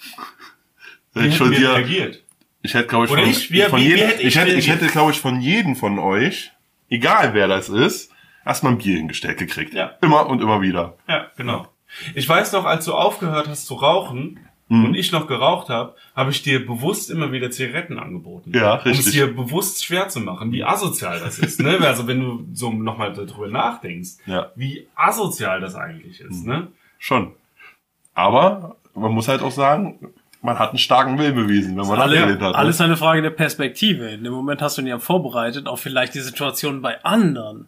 [1.13, 2.23] Wie Ich von wir dir, reagiert?
[2.61, 3.51] Ich hätte, glaube ich, Oder von, ich?
[3.51, 5.99] Wie- von wie- jedem, hätte ich ich hätte, ich hätte, glaube ich, von jedem von
[5.99, 6.51] euch,
[6.89, 8.11] egal wer das ist,
[8.45, 9.73] erstmal ein Bier hingestellt gekriegt.
[9.73, 9.97] Ja.
[10.01, 10.95] Immer und immer wieder.
[11.09, 11.67] Ja, genau.
[12.15, 14.39] Ich weiß noch, als du aufgehört hast zu rauchen,
[14.73, 18.53] und ich noch geraucht habe, habe ich dir bewusst immer wieder Zigaretten angeboten.
[18.55, 19.13] Ja, Um es richtig.
[19.15, 21.59] dir bewusst schwer zu machen, wie asozial das ist.
[21.59, 21.77] Ne?
[21.81, 24.51] Also wenn du so nochmal darüber nachdenkst, Ja.
[24.55, 26.45] wie asozial das eigentlich ist.
[26.45, 26.67] Ne?
[26.99, 27.33] Schon.
[28.13, 32.23] Aber man muss halt auch sagen, man hat einen starken Willen bewiesen, wenn man abgelehnt
[32.25, 32.39] Alle, hat.
[32.53, 32.55] ne?
[32.55, 34.09] alles eine Frage der Perspektive.
[34.09, 37.67] In dem Moment hast du ihn ja vorbereitet auf vielleicht die Situation bei anderen.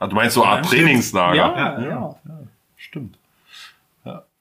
[0.00, 1.36] Ah, du meinst so eine Art Trainingslager?
[1.36, 2.14] Ja, ja.
[2.76, 3.14] Stimmt.
[3.16, 3.17] Ja.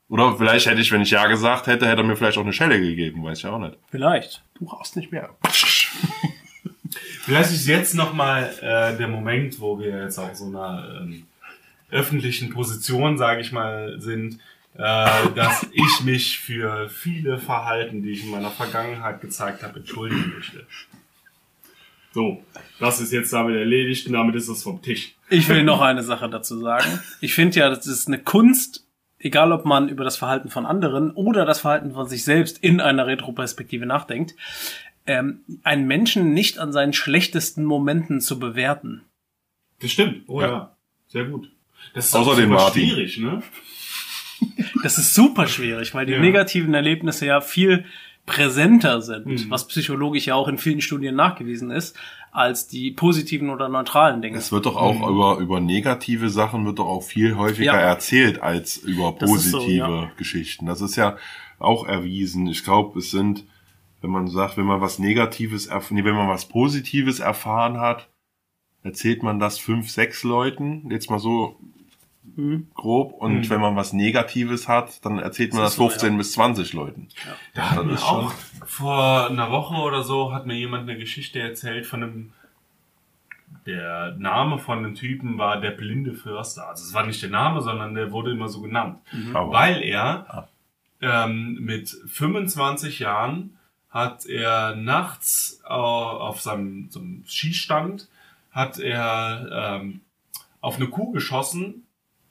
[0.09, 2.53] Oder vielleicht hätte ich, wenn ich Ja gesagt hätte, hätte er mir vielleicht auch eine
[2.53, 3.77] Schelle gegeben, weiß ich auch nicht.
[3.89, 4.41] Vielleicht.
[4.57, 5.29] Du brauchst nicht mehr.
[7.21, 11.25] Vielleicht ist jetzt nochmal äh, der Moment, wo wir jetzt auf so einer ähm,
[11.91, 14.39] öffentlichen Position, sage ich mal, sind,
[14.75, 20.33] äh, dass ich mich für viele Verhalten, die ich in meiner Vergangenheit gezeigt habe, entschuldigen
[20.35, 20.65] möchte.
[22.13, 22.41] So,
[22.79, 25.13] das ist jetzt damit erledigt und damit ist es vom Tisch.
[25.29, 27.01] Ich will noch eine Sache dazu sagen.
[27.19, 28.86] Ich finde ja, das ist eine Kunst,
[29.19, 32.79] egal ob man über das Verhalten von anderen oder das Verhalten von sich selbst in
[32.81, 34.35] einer Retroperspektive nachdenkt,
[35.05, 39.03] ähm, einen Menschen nicht an seinen schlechtesten Momenten zu bewerten.
[39.81, 40.23] Das stimmt.
[40.27, 40.47] Oh Ja.
[40.47, 40.75] ja,
[41.07, 41.49] sehr gut.
[41.93, 42.83] Das ist Außer auch super Martin.
[42.89, 43.41] schwierig, ne?
[44.83, 46.19] Das ist super schwierig, weil die Ja.
[46.19, 47.85] negativen Erlebnisse ja viel
[48.27, 49.45] präsenter sind, Mhm.
[49.49, 51.95] was psychologisch ja auch in vielen Studien nachgewiesen ist,
[52.31, 54.37] als die positiven oder neutralen Dinge.
[54.37, 57.79] Es wird doch auch über, über negative Sachen wird doch auch viel häufiger Ja.
[57.79, 60.11] erzählt als über Das ist so, positive ja.
[60.17, 60.67] Geschichten.
[60.67, 61.17] Das ist ja
[61.57, 62.45] auch erwiesen.
[62.47, 63.45] Ich glaube, es sind,
[64.01, 68.09] wenn man sagt, wenn man was Negatives, erf- nee, wenn man was Positives erfahren hat,
[68.83, 71.55] erzählt man das fünf, sechs Leuten, jetzt mal so
[72.35, 72.67] Mhm.
[72.75, 73.13] grob.
[73.13, 73.49] Und Mhm.
[73.49, 76.17] wenn man was Negatives hat, dann erzählt man Das das, ist so, 15 ja.
[76.17, 77.07] bis 20 Leuten.
[77.53, 78.33] Da hat schon- auch
[78.65, 82.33] vor einer Woche oder so hat mir jemand eine Geschichte erzählt von einem
[83.65, 86.69] der Name von dem Typen war der blinde Förster.
[86.69, 88.99] Also es war nicht der Name, sondern der wurde immer so genannt.
[89.33, 90.47] Aber Weil er
[91.01, 93.57] ähm, mit 25 Jahren
[93.89, 98.07] hat er nachts äh, auf seinem, so Schießstand
[98.51, 100.01] hat er ähm,
[100.61, 101.83] auf eine Kuh geschossen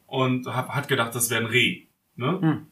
[0.06, 1.82] und hat, hat gedacht, das wäre ein Reh.
[2.16, 2.38] Ne?
[2.40, 2.66] Hm.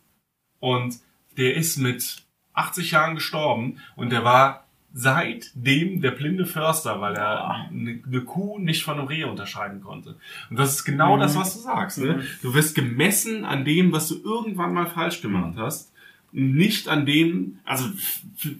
[0.61, 0.99] Und
[1.37, 2.23] der ist mit
[2.55, 4.65] 80 Jahren gestorben und der war
[4.97, 10.17] seitdem der blinde Förster, weil er eine, eine Kuh nicht von einem Reh unterscheiden konnte.
[10.51, 11.21] Und das ist genau Mhm.
[11.21, 11.99] das, was du sagst.
[11.99, 12.23] Ne?
[12.43, 15.93] Du wirst gemessen an dem, was du irgendwann mal falsch gemacht hast.
[16.31, 17.87] Nicht an dem, also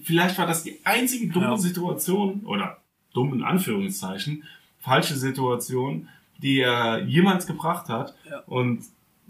[0.03, 1.57] vielleicht war das die einzige dumme Ja.
[1.57, 2.77] Situation oder
[3.13, 4.43] dummen Anführungszeichen,
[4.79, 6.07] falsche Situation,
[6.41, 8.15] die er jemals gebracht hat.
[8.29, 8.39] Ja.
[8.47, 8.83] Und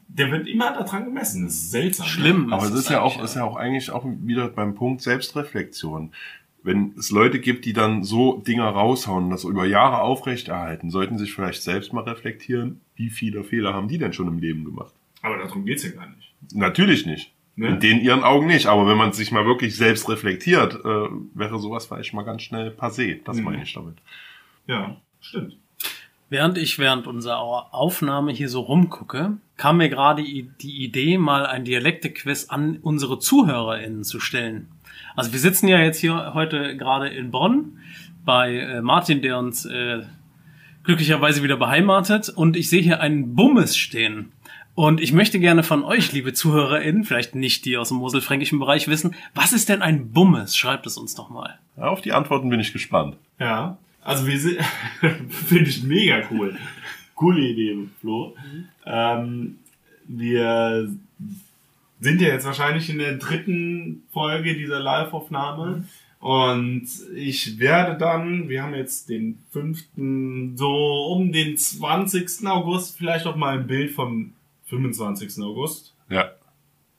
[0.07, 1.45] der wird immer daran gemessen.
[1.45, 2.05] Das ist seltsam.
[2.07, 2.53] Schlimm.
[2.53, 6.11] Aber es ist ja eigentlich, auch, ist ja auch eigentlich auch wieder beim Punkt Selbstreflexion.
[6.63, 11.33] Wenn es Leute gibt, die dann so Dinger raushauen, das über Jahre aufrechterhalten, sollten sich
[11.33, 14.93] vielleicht selbst mal reflektieren, wie viele Fehler haben die denn schon im Leben gemacht?
[15.21, 16.33] Aber darum geht's ja gar nicht.
[16.53, 17.33] Natürlich nicht.
[17.55, 17.67] Ne?
[17.69, 18.65] In den ihren Augen nicht.
[18.67, 22.69] Aber wenn man sich mal wirklich selbst reflektiert, äh, wäre sowas vielleicht mal ganz schnell
[22.71, 23.19] passé.
[23.23, 23.43] Das Mhm.
[23.43, 23.97] meine ich damit.
[24.67, 25.57] Ja, stimmt.
[26.29, 31.65] Während ich während unserer Aufnahme hier so rumgucke, kam mir gerade die Idee, mal ein
[31.65, 34.69] Dialekte-Quiz an unsere ZuhörerInnen zu stellen.
[35.15, 37.79] Also wir sitzen ja jetzt hier heute gerade in Bonn
[38.25, 40.01] bei äh, Martin, der uns äh,
[40.83, 44.31] glücklicherweise wieder beheimatet und ich sehe hier einen Bummes stehen.
[44.73, 48.89] Und ich möchte gerne von euch, liebe ZuhörerInnen, vielleicht nicht die aus dem moselfränkischen Bereich
[48.89, 50.57] wissen, was ist denn ein Bummes?
[50.57, 51.59] Schreibt es uns doch mal.
[51.77, 53.15] Ja, auf die Antworten bin ich gespannt.
[53.39, 53.77] Ja.
[54.05, 54.59] Also wir sind,
[55.29, 56.55] finde ich mega cool.
[57.15, 58.35] Coole Idee, Flo.
[58.85, 59.57] Ähm,
[60.07, 60.91] wir
[61.99, 65.85] sind ja jetzt wahrscheinlich in der dritten Folge dieser Live-Aufnahme.
[66.19, 70.69] Und ich werde dann, wir haben jetzt den fünften, so
[71.11, 72.45] um den 20.
[72.45, 74.33] August, vielleicht auch mal ein Bild vom
[74.67, 75.41] 25.
[75.41, 75.95] August.
[76.09, 76.29] Ja.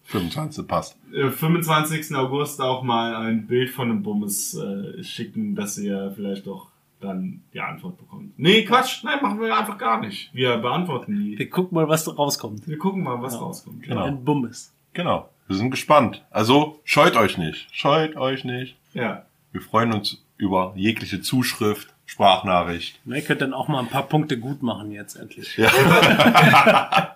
[0.04, 0.96] 25 passt.
[1.12, 2.16] Äh, 25.
[2.16, 6.68] August auch mal ein Bild von einem Bummes äh, schicken, dass ihr vielleicht auch
[7.00, 8.38] dann die Antwort bekommt.
[8.38, 10.32] Nee, Quatsch, nein, machen wir einfach gar nicht.
[10.34, 11.38] Wir beantworten die.
[11.38, 12.66] Wir gucken mal, was da rauskommt.
[12.66, 13.82] Wir gucken mal, was rauskommt.
[13.82, 14.04] Genau.
[14.04, 14.72] Ein Bummes.
[14.92, 15.28] Genau.
[15.46, 16.24] Wir sind gespannt.
[16.30, 17.68] Also scheut euch nicht.
[17.72, 18.76] Scheut euch nicht.
[18.94, 19.26] Ja.
[19.52, 23.00] Wir freuen uns über jegliche Zuschrift, Sprachnachricht.
[23.06, 25.56] Ne, ihr könnt dann auch mal ein paar Punkte gut machen jetzt endlich.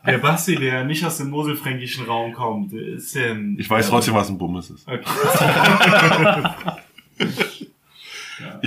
[0.07, 3.90] Der Basti, der nicht aus dem moselfränkischen Raum kommt, der ist ähm, Ich weiß ja,
[3.90, 4.88] trotzdem, was ein Bummes ist.
[4.88, 5.05] Okay.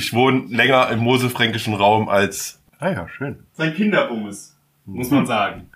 [0.03, 2.59] Ich wohne länger im moselfränkischen Raum als.
[2.77, 3.45] Ah ja, schön.
[3.53, 5.69] Sein Kinderbummes, muss man sagen.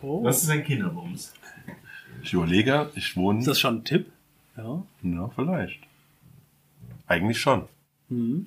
[0.00, 0.22] Oh.
[0.24, 1.34] Das ist ein Kinderbummes.
[2.22, 3.40] Ich überlege, ich wohne.
[3.40, 4.10] Ist das schon ein Tipp?
[4.56, 4.82] Ja.
[5.02, 5.80] Ja, vielleicht.
[7.06, 7.68] Eigentlich schon.
[8.08, 8.46] Mhm.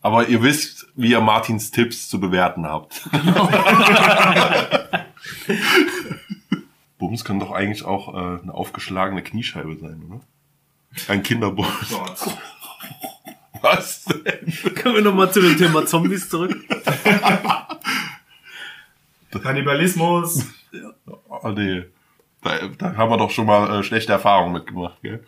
[0.00, 3.10] Aber ihr wisst, wie ihr Martins Tipps zu bewerten habt.
[6.96, 10.20] Bums kann doch eigentlich auch äh, eine aufgeschlagene Kniescheibe sein, oder?
[11.08, 11.90] Ein Kinderbums.
[11.90, 12.38] Gott.
[13.62, 14.74] Was denn?
[14.74, 16.56] Kommen wir nochmal zu dem Thema Zombies zurück.
[19.42, 20.46] Kannibalismus.
[21.28, 21.84] Oh nee.
[22.42, 25.24] Da, da haben wir doch schon mal äh, schlechte Erfahrungen mitgemacht, gell?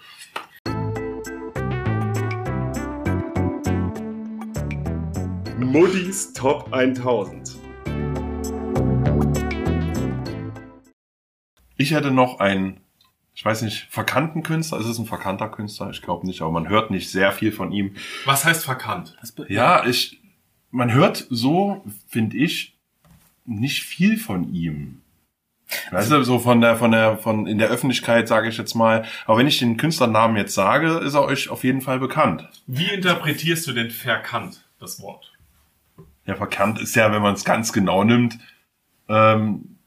[5.58, 7.58] Muddis Top 1000.
[11.76, 12.80] Ich hätte noch einen,
[13.34, 14.78] ich weiß nicht, verkannten Künstler.
[14.78, 15.90] Ist es ein verkannter Künstler?
[15.90, 17.96] Ich glaube nicht, aber man hört nicht sehr viel von ihm.
[18.24, 19.16] Was heißt verkannt?
[19.48, 20.20] Ja, ich,
[20.70, 22.78] man hört so, finde ich,
[23.44, 25.02] nicht viel von ihm.
[25.90, 29.06] Weißt du, so von der, von der, von, in der Öffentlichkeit sage ich jetzt mal.
[29.24, 32.48] Aber wenn ich den Künstlernamen jetzt sage, ist er euch auf jeden Fall bekannt.
[32.66, 35.32] Wie interpretierst du denn verkannt, das Wort?
[36.26, 38.38] Ja, verkannt ist ja, wenn man es ganz genau nimmt,
[39.08, 39.78] ähm,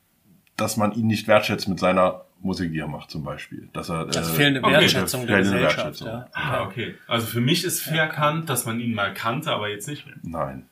[0.58, 3.70] dass man ihn nicht wertschätzt mit seiner Musik, die er macht, zum Beispiel.
[3.74, 4.74] Dass er, Das äh, fehlende okay.
[4.74, 5.78] Wertschätzung der Fehlende Gesellschaft.
[5.78, 6.08] Wertschätzung.
[6.08, 6.28] Ja.
[6.34, 6.96] Ah, okay.
[7.08, 10.16] Also für mich ist verkannt, dass man ihn mal kannte, aber jetzt nicht mehr.
[10.22, 10.68] Nein.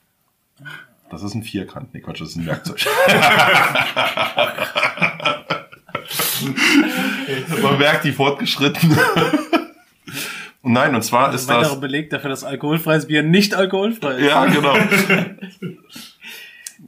[1.09, 1.93] Das ist ein Vierkant.
[1.93, 2.79] Nee, Quatsch, das ist ein Werkzeug.
[7.61, 8.97] Man merkt die fortgeschritten.
[10.61, 11.79] Und Nein, und zwar ist Weiterer das.
[11.79, 14.27] Beleg dafür, dass alkoholfreies Bier nicht alkoholfrei ist.
[14.27, 14.75] Ja, genau.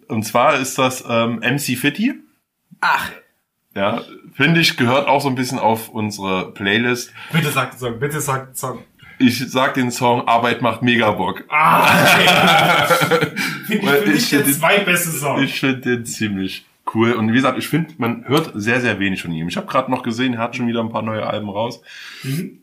[0.07, 2.13] Und zwar ist das ähm, MC Fitty.
[2.81, 3.09] Ach,
[3.75, 4.01] Ja,
[4.33, 7.11] finde ich, gehört auch so ein bisschen auf unsere Playlist.
[7.31, 8.79] Bitte sag den Song, bitte sag den Song.
[9.19, 11.43] Ich sag den Song Arbeit macht mega Bock.
[11.49, 13.27] Ah, okay.
[13.67, 15.41] Finde ich ich der finde- zweitbeste Song.
[15.43, 17.13] Ich finde den ziemlich cool.
[17.13, 19.47] Und wie gesagt, ich finde, man hört sehr, sehr wenig von ihm.
[19.47, 21.81] Ich habe gerade noch gesehen, er hat schon wieder ein paar neue Alben raus.
[22.23, 22.59] Mhm.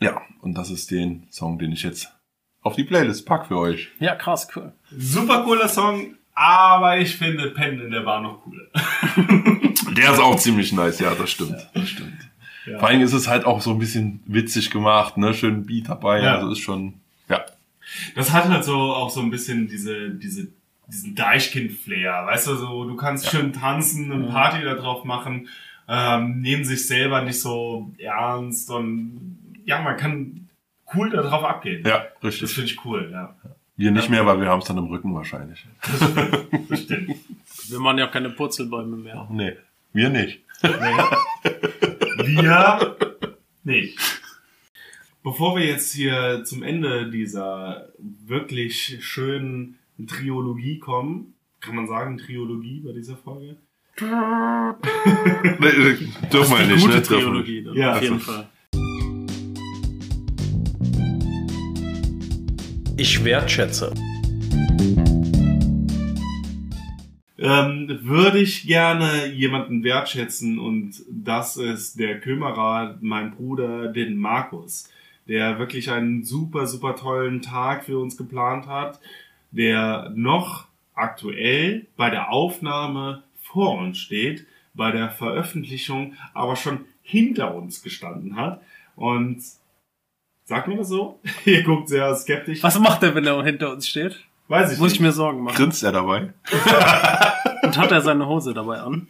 [0.00, 2.12] Ja, und das ist den Song, den ich jetzt
[2.62, 3.88] auf die Playlist pack für euch.
[3.98, 4.72] ja, krass, cool.
[4.96, 8.66] Super cooler Song, aber ich finde Pennen in der Bar noch cooler.
[9.96, 11.56] Der ist auch ziemlich nice, ja, das stimmt.
[11.74, 12.12] Das stimmt.
[12.66, 12.78] Ja.
[12.78, 15.34] Vor allem ist es halt auch so ein bisschen witzig gemacht, ne?
[15.34, 16.22] Schön Beat dabei.
[16.22, 16.36] Ja.
[16.36, 16.94] Also ist schon,
[17.28, 17.40] ja.
[18.14, 20.48] Das hat halt so auch so ein bisschen diese, diese,
[20.86, 25.48] diesen Deichkind-Flair, weißt du, so, du kannst schön tanzen und Party da drauf machen,
[25.88, 30.48] ähm, nehmen sich selber nicht so ernst und ja, man kann
[30.94, 31.84] cool da drauf abgehen.
[31.86, 32.50] Ja, Das richtig.
[32.52, 33.34] finde ich cool, ja.
[33.76, 35.64] Wir nicht mehr, weil wir haben es dann im Rücken wahrscheinlich.
[36.68, 37.16] Das stimmt.
[37.68, 39.26] Wir machen ja keine Purzelbäume mehr.
[39.30, 39.56] Nee,
[39.92, 40.40] wir nicht.
[42.24, 42.96] Wir
[43.64, 43.98] nicht.
[45.22, 52.80] Bevor wir jetzt hier zum Ende dieser wirklich schönen Triologie kommen, kann man sagen Triologie
[52.80, 53.56] bei dieser Folge?
[54.00, 54.06] Nee,
[56.32, 56.94] dürfen wir nicht, Gute ne?
[56.94, 57.66] Wir Trilogie, nicht.
[57.66, 58.48] dann, Ja, auf jeden Fall.
[62.96, 63.92] Ich wertschätze.
[67.42, 74.90] Ähm, würde ich gerne jemanden wertschätzen und das ist der Kümmerer, mein Bruder, den Markus,
[75.26, 79.00] der wirklich einen super, super tollen Tag für uns geplant hat,
[79.52, 87.54] der noch aktuell bei der Aufnahme vor uns steht, bei der Veröffentlichung aber schon hinter
[87.54, 88.60] uns gestanden hat
[88.96, 89.42] und
[90.44, 91.18] sagt man das so?
[91.46, 92.62] Ihr guckt sehr skeptisch.
[92.62, 94.26] Was macht er, wenn er hinter uns steht?
[94.48, 94.96] Weiß ich Muss nicht.
[94.96, 95.56] ich mir Sorgen machen.
[95.56, 96.34] Grinst er dabei?
[97.62, 99.06] Und hat er seine Hose dabei an?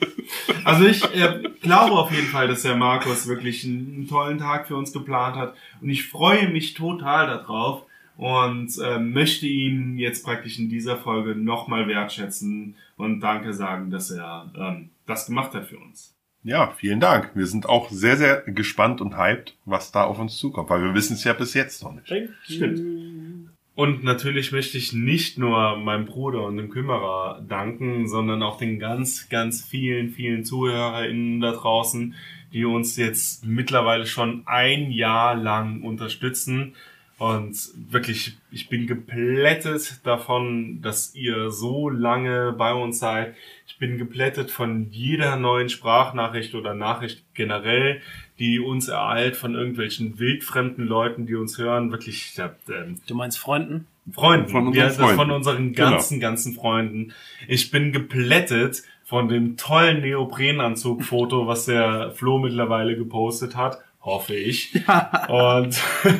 [0.65, 4.69] Also ich äh, glaube auf jeden Fall, dass der Markus wirklich einen, einen tollen Tag
[4.69, 7.85] für uns geplant hat und ich freue mich total darauf
[8.17, 14.11] und äh, möchte ihn jetzt praktisch in dieser Folge nochmal wertschätzen und Danke sagen, dass
[14.11, 16.15] er ähm, das gemacht hat für uns.
[16.43, 17.31] Ja, vielen Dank.
[17.35, 20.95] Wir sind auch sehr, sehr gespannt und hyped, was da auf uns zukommt, weil wir
[20.95, 22.09] wissen es ja bis jetzt noch nicht.
[22.45, 23.51] Stimmt.
[23.81, 28.79] Und natürlich möchte ich nicht nur meinem Bruder und dem Kümmerer danken, sondern auch den
[28.79, 32.15] ganz, ganz vielen, vielen ZuhörerInnen da draußen,
[32.53, 36.75] die uns jetzt mittlerweile schon ein Jahr lang unterstützen.
[37.17, 37.57] Und
[37.91, 43.35] wirklich, ich bin geplättet davon, dass ihr so lange bei uns seid.
[43.67, 48.03] Ich bin geplättet von jeder neuen Sprachnachricht oder Nachricht generell,
[48.41, 51.93] die uns ereilt von irgendwelchen wildfremden Leuten, die uns hören.
[51.93, 53.87] Wirklich, ja, ähm, Du meinst Freunden?
[54.11, 54.49] Freunden.
[54.49, 55.17] Von unseren ja, Freunden.
[55.17, 57.13] Von unseren ganzen, ganzen Freunden.
[57.47, 63.79] Ich bin geplättet von dem tollen Neoprenanzug-Foto, was der Flo mittlerweile gepostet hat.
[64.01, 64.73] Hoffe ich.
[65.29, 65.79] Und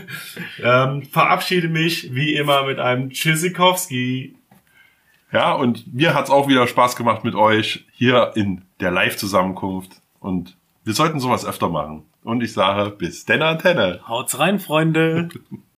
[0.63, 4.37] ähm, verabschiede mich wie immer mit einem Tschüssikowski.
[5.33, 10.03] Ja, und mir hat's auch wieder Spaß gemacht mit euch hier in der Live-Zusammenkunft.
[10.19, 12.03] Und wir sollten sowas öfter machen.
[12.23, 14.01] Und ich sage, bis denn Antenne.
[14.07, 15.29] Haut's rein, Freunde.